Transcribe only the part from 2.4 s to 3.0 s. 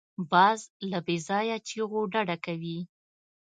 کوي